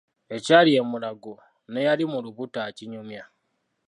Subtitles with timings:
[0.35, 1.33] "Ekyali e Mulago,
[1.71, 3.23] n'eyali mu lubuto akinyumya."